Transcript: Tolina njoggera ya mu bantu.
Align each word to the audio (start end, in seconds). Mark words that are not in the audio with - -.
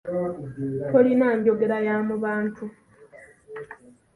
Tolina 0.89 1.27
njoggera 1.37 1.77
ya 1.87 1.95
mu 2.07 2.15
bantu. 2.23 2.63